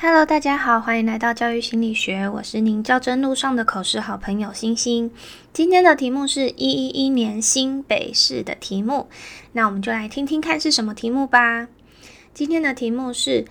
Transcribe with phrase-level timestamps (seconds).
[0.00, 5.10] Hello，大家好，欢迎来到教育心理学，我是您教真路上的口试好朋友星星。
[5.52, 9.08] 今天的题目是一一一年新北市的题目，
[9.54, 11.66] 那我们就来听听看是什么题目吧。
[12.32, 13.46] 今天的题目是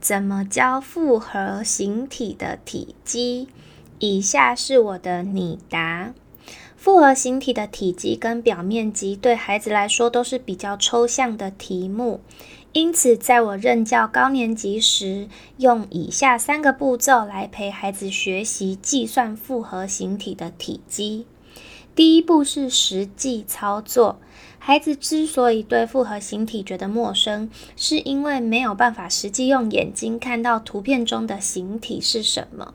[0.00, 3.46] 怎么教复合形体的体积？
[4.00, 6.12] 以下是我的拟答。
[6.82, 12.18] 复合形体的体积跟表面积对孩子来说都是比较抽象的题目。
[12.72, 21.24] 因此，在我任教高年级时，用以下三个步骤来陪孩子学习计算复合形体的体积。
[21.94, 24.18] 第一步是实际操作。
[24.58, 32.72] 孩子之所以对复合形体觉得陌生，是因为没有办法实际用眼睛看到图片中的形体是什么。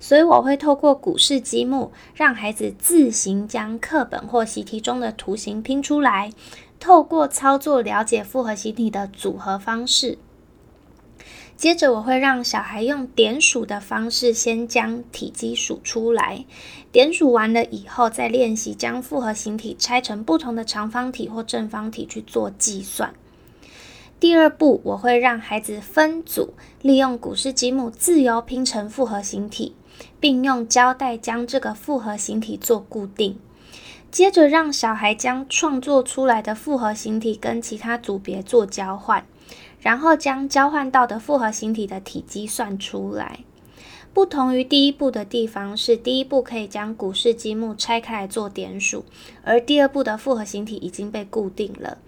[0.00, 6.32] 所以，我会透过古式积木，让孩子自行将课本或习题中的图形拼出来。
[6.80, 10.18] 透过操作了解复合形体的组合方式，
[11.58, 16.44] 接着我会让小孩用点数的方式先将体积数出来，
[16.92, 23.12] 点数完了以后再练习将复合形体拆成不同的长方体或正方体去做计算。
[24.20, 29.74] 第二步，我会让孩子分组，利用古式积木自由拼成复合形体，
[30.20, 33.36] 并用胶带将这个复合形体做固定。
[34.10, 39.26] 接着让小孩将创作出来的复合形体跟其他组别做交换，
[39.80, 43.40] 然后将交换到的复合形体的体积算出来。
[44.14, 49.04] 不同于第一步的地方是，第一步可以将古式积木拆开来做点数，
[49.44, 51.98] 而第二步的复合形体已经被固定了。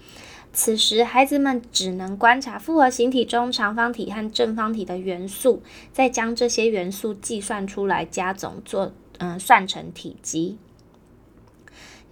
[0.53, 10.59] 此时孩子们只能观察复合形体中长方体和正方体的元素，再将这些元素计算出来，加总做嗯算成体积。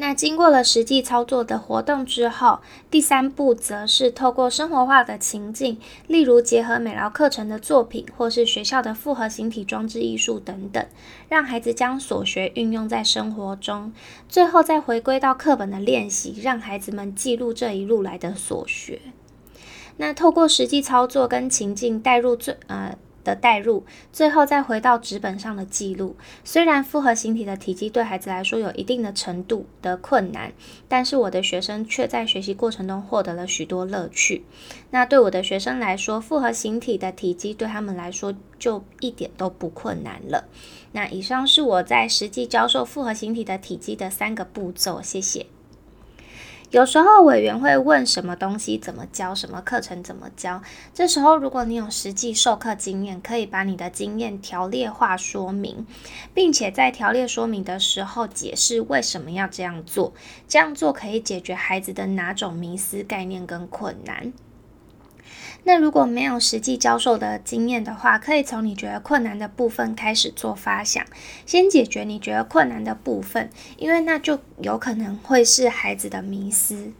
[0.00, 10.86] 那经过了实际操作的活动之后，第三步则是透过生活化的情境，例如结合美劳课程的作品，或是学校的复合形体装置艺术等等，
[11.28, 13.92] 让孩子将所学运用在生活中，
[14.28, 19.00] 最后再回归到课本的练习，让孩子们记录这一路来的所学。
[19.96, 22.96] 那透过实际操作跟情境带入最呃。
[23.28, 26.16] 的代入，最后再回到纸本上的记录。
[26.42, 30.52] 虽然复合形体的体积对孩子来说有一定的程度的困难，
[30.88, 34.44] 但是我的学生却在学习过程中获得了许多乐趣。
[34.90, 40.48] 那对我的学生来说，复合形体的体积对他们来说就一点都不困难了。
[40.92, 45.46] 那以上是我在实际教授复合形体的体积的三个步骤，谢谢。
[46.70, 50.62] 有时候委员会问什么东西怎么教，什么课程怎么教。
[50.92, 55.86] 这时候，如果你有实际授课经验，可以把你的经验条列化说明，
[56.34, 60.12] 并且在条列说明的时候解释为什么要这样做。
[60.46, 64.34] 这样做可以解决孩子的哪种迷思概念跟困难。
[65.64, 71.04] 那如果没有实际教授的经验的话，可以从你觉得困难的部分开始做发想，
[71.44, 76.92] 先解决你觉得困难的部分，因为那就有可能会是孩子的迷思。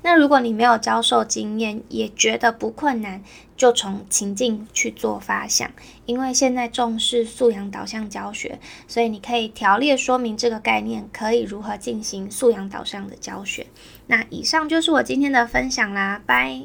[0.00, 3.22] 那如果你没有教授经验，也觉得不困难，
[3.58, 5.70] 就从情境去做发想，
[6.06, 8.58] 因为现在重视素养导向教学，
[8.88, 13.66] 所以你可以条列说明这个概念可以如何进行素养导向的教学。
[14.06, 16.62] 那以上就是我今天的分享啦，拜。